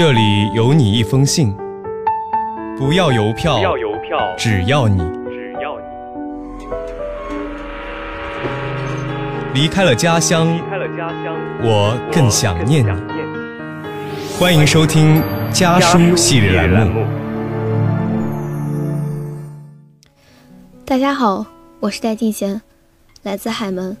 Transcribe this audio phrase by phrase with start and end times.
[0.00, 1.54] 这里有你一封信，
[2.78, 4.96] 不要邮票，不要邮票，只要你
[5.28, 5.78] 只要
[9.52, 12.88] 你离开了家乡，离开了家乡，我更想念你。
[12.88, 14.38] 我更想念你。
[14.38, 17.04] 欢迎收听家书系列栏目。
[20.86, 21.44] 大家好，
[21.78, 22.62] 我是戴静贤，
[23.22, 23.94] 来自海门，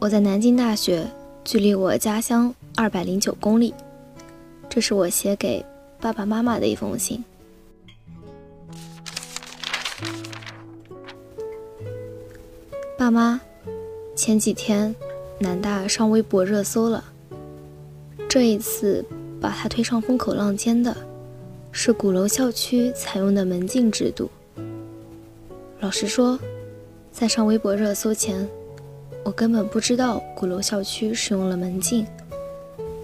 [0.00, 1.06] 我在南京大学，
[1.44, 3.72] 距离我家乡二百零九公里。
[4.68, 5.64] 这是我写给
[6.00, 7.24] 爸爸妈妈的一封信。
[12.98, 13.40] 爸妈，
[14.14, 14.94] 前几天
[15.38, 17.04] 南大上微博热搜了，
[18.28, 19.04] 这一次
[19.40, 20.96] 把他推上风口浪尖的，
[21.72, 24.30] 是鼓楼校区采用的门禁制度。
[25.80, 26.38] 老实说，
[27.12, 28.48] 在上微博热搜前，
[29.24, 32.06] 我根本不知道鼓楼校区使用了门禁，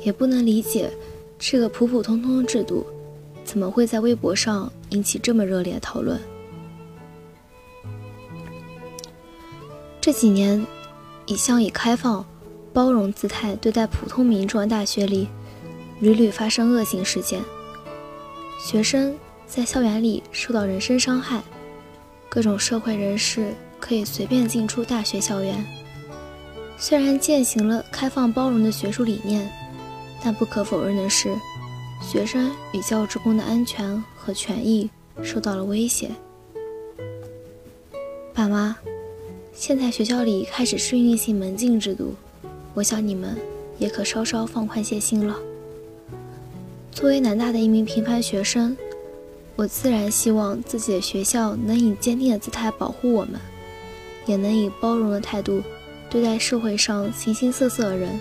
[0.01, 0.91] 也不能理解
[1.45, 2.87] 这个普普通通的制度
[3.45, 6.19] 怎么会在微博上引起这么热烈的讨论。
[10.01, 10.65] 这几年，
[11.27, 12.25] 一向以开放、
[12.73, 15.27] 包容姿态对待普通民众的大学里，
[15.99, 17.43] 屡屡发生恶性事件，
[18.61, 19.13] 学生
[19.45, 21.43] 在校园里受到人身伤害。
[22.29, 25.63] 各种社会人士可以随便进出大学校园。
[26.79, 29.53] 虽然践行了开放包容的学术理念，
[30.23, 31.35] 但不可否认的是，
[32.01, 34.89] 学生与教职工的安全和权益
[35.23, 36.11] 受到了威胁。
[38.33, 38.77] 爸妈，
[39.53, 42.15] 现在学校里开始试运行门禁制度，
[42.75, 43.37] 我想你们
[43.79, 45.37] 也可稍稍放宽些心了。
[46.91, 48.77] 作为南大的一名平凡学生。
[49.55, 53.39] 我自然希望自己的学校能以坚定的姿态保护我们，
[54.25, 55.63] 也能以包容的态度
[56.09, 58.19] 对待社会上形形色色的人。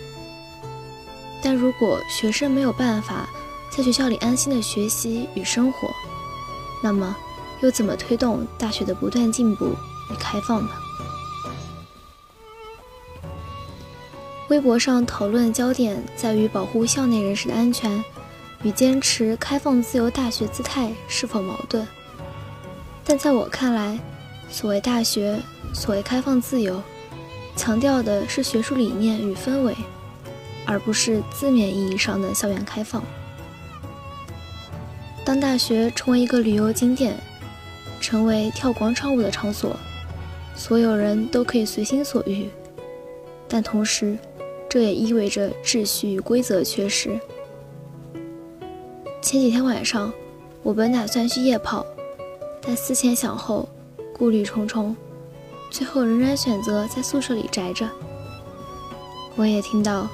[1.42, 3.28] 但如果学生没有办法
[3.70, 5.90] 在学校里安心的学习与生活，
[6.84, 7.16] 那么
[7.62, 9.66] 又怎么推动大学的不断进步
[10.12, 10.70] 与开放呢？
[14.50, 18.04] 微博上讨论的焦点在于保护校内人士的安全。
[18.64, 21.84] 与坚持开放自由大学姿态是否矛盾？
[23.04, 23.98] 但在我看来，
[24.52, 25.40] 所谓大学，
[25.74, 26.80] 所谓开放自由，
[27.56, 29.76] 强调的是学术理念与氛围，
[30.66, 33.04] 而不是字面意义上的校园开放。
[35.24, 37.16] 当大学成为一个旅游景点，
[38.00, 39.76] 成为跳广场舞的场所，
[40.56, 42.50] 所有人都可以随心所欲，
[43.48, 44.18] 但同时，
[44.70, 47.20] 这也意味着秩序与规则缺失。
[49.22, 50.12] 前几天晚上，
[50.64, 51.86] 我本打算去夜跑，
[52.62, 53.70] 但思前想后，
[54.14, 54.96] 顾虑重重，
[55.70, 57.88] 最后仍然选择在宿舍里宅着。
[59.36, 60.10] 我也听到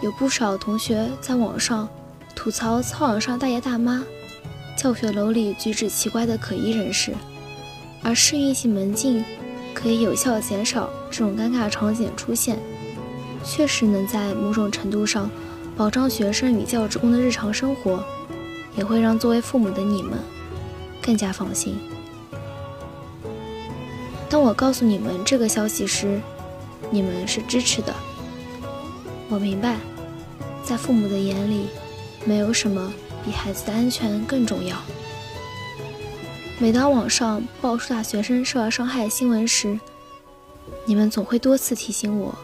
[0.00, 1.88] 有不少同学在网上
[2.34, 4.04] 吐槽操场上大爷大妈、
[4.76, 7.12] 教学楼里举止奇怪的可疑人士，
[8.02, 9.24] 而适应性门禁
[9.74, 12.58] 可以有效减少这种尴尬场景出现，
[13.44, 15.28] 确实能在某种程度上
[15.76, 18.04] 保障学生与教职工的日常生活。
[18.76, 20.20] 也会让作为父母的你们
[21.02, 21.76] 更加放心。
[24.30, 26.20] 当我告诉你们这个消息时，
[26.88, 27.92] 你们是支持的。
[29.30, 29.76] 我明白，
[30.64, 31.66] 在父母的眼里，
[32.24, 32.92] 没有什么
[33.24, 34.76] 比孩子的安全更重要。
[36.58, 39.78] 每当网上爆出大学生受到伤害新闻时，
[40.86, 42.34] 你们总会多次提醒我，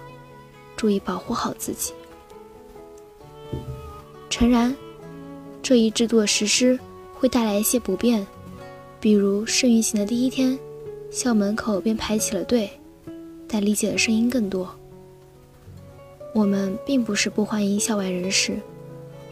[0.76, 1.92] 注意保护好自己。
[4.28, 4.74] 诚然。
[5.62, 6.78] 这一制度的实施
[7.14, 8.26] 会带来一些不便，
[9.00, 10.58] 比如试运行的第一天，
[11.10, 12.70] 校门口便排起了队，
[13.48, 14.68] 但理解的声音更多。
[16.34, 18.58] 我们并不是不欢迎校外人士，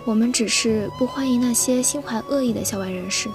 [0.05, 3.29] 我们只是不欢迎那些心怀恶意的校外人士。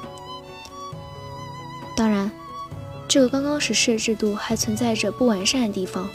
[1.94, 2.32] 当然，
[3.10, 6.08] 这个刚刚实施的制度还存在着不完善的地方，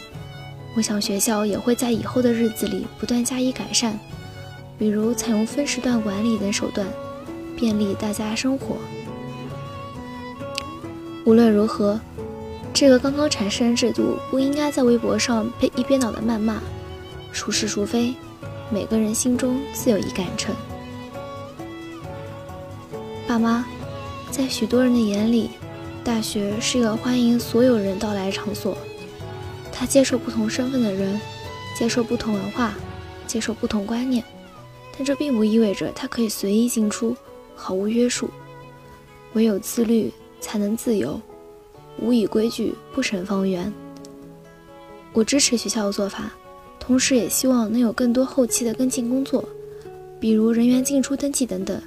[0.74, 4.00] 我想学校也会在以后的日子里不断加以改善。
[4.78, 6.88] 比如采用分时段管理等手段，
[7.54, 8.77] 便利大家生活。
[11.27, 12.00] 无论如何，
[12.72, 16.59] 这个刚刚产生的制度不应该在微博上被一边倒的谩骂。
[17.32, 18.14] 孰是孰非，
[18.70, 20.54] 每个人心中自有一杆秤。
[23.26, 23.64] 爸妈，
[24.30, 25.50] 在许多人的眼里，
[26.04, 28.76] 大学是一个欢迎所有人到来的场所。
[29.72, 31.18] 他接受不同身份的人，
[31.76, 32.74] 接受不同文化，
[33.26, 34.22] 接受不同观念。
[34.96, 37.16] 但这并不意味着他可以随意进出，
[37.56, 38.28] 毫无约束。
[39.32, 41.18] 唯有自律，才能自由。
[41.98, 43.72] 无以规矩，不成方圆。
[45.14, 46.30] 我支持学校的做法，
[46.84, 49.48] 同时也希望能有更多后期的跟进工作，
[50.18, 51.80] 比如人员进出登记等等，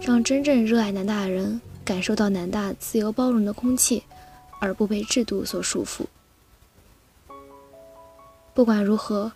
[0.00, 4.02] 让真正热爱南大的人感受到南大自由包容的空气，
[4.58, 6.04] 而不被制度所束缚。
[8.52, 9.30] 不管如何，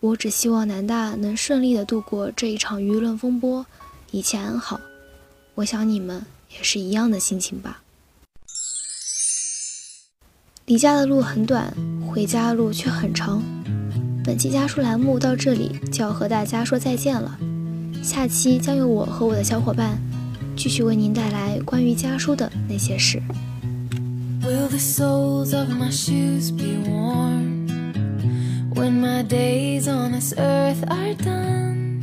[0.00, 3.66] 我只希望南大能顺利的度过这一场舆论风波，
[4.10, 4.80] 一切安好。
[5.54, 6.24] 我想你们
[6.56, 7.82] 也是一样的心情吧。
[10.64, 11.76] 离家的路很短，
[12.10, 13.42] 回家的路却很长。
[14.22, 17.38] 本期家书栏目到这里就要和大家说再见了，
[18.02, 19.98] 下期将由我和我的小伙伴
[20.54, 23.20] 继续为您带来关于家书的那些事。
[24.42, 27.66] Will the soles of my shoes be warm
[28.74, 32.02] when my days on this earth are done?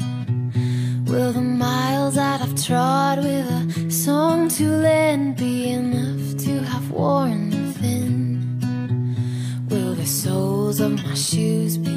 [1.05, 6.91] Will the miles that I've trod with a song to lend be enough to have
[6.91, 8.59] worn them thin?
[9.69, 11.96] Will the soles of my shoes be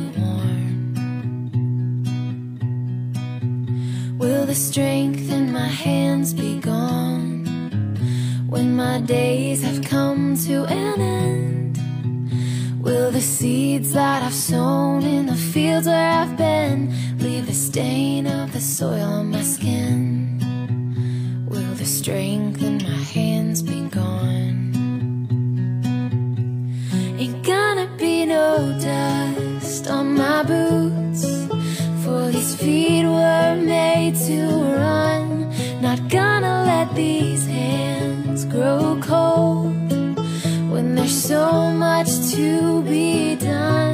[4.51, 7.47] the strength in my hands be gone?
[8.49, 11.79] when my days have come to an end?
[12.83, 18.27] Will the seeds that I've sown in the fields where I've been leave a stain
[18.27, 20.41] of the soil on my skin?
[21.49, 23.80] Will the strength in my hands be
[38.81, 39.93] grow cold
[40.73, 43.90] when there's so much to be done.